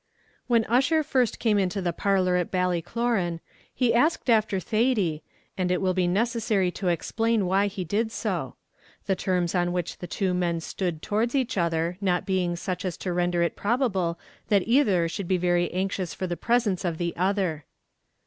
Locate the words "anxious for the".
15.71-16.35